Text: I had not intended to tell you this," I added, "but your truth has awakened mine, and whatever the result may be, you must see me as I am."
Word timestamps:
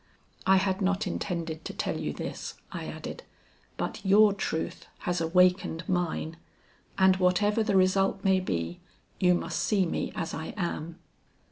I 0.47 0.57
had 0.57 0.81
not 0.81 1.05
intended 1.05 1.63
to 1.63 1.75
tell 1.75 1.95
you 1.99 2.11
this," 2.11 2.55
I 2.71 2.87
added, 2.87 3.21
"but 3.77 4.03
your 4.03 4.33
truth 4.33 4.87
has 5.01 5.21
awakened 5.21 5.87
mine, 5.87 6.37
and 6.97 7.17
whatever 7.17 7.61
the 7.61 7.75
result 7.75 8.23
may 8.23 8.39
be, 8.39 8.79
you 9.19 9.35
must 9.35 9.59
see 9.59 9.85
me 9.85 10.11
as 10.15 10.33
I 10.33 10.55
am." 10.57 10.97